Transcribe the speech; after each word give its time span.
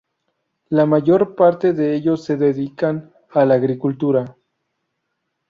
La 0.69 0.87
mayor 0.87 1.35
parte 1.35 1.73
de 1.73 1.93
ellos 1.93 2.23
se 2.23 2.35
dedican 2.35 3.13
a 3.29 3.45
la 3.45 3.53
agricultura. 3.53 4.35